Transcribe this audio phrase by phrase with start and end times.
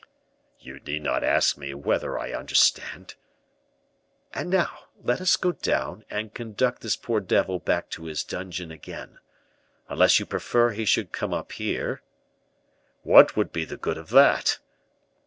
[0.59, 3.13] "You need not ask me whether I understand."
[4.33, 8.71] "And now, let us go down, and conduct this poor devil back to his dungeon
[8.71, 9.19] again,
[9.89, 12.01] unless you prefer he should come up here."
[13.03, 14.57] "What would be the good of that?"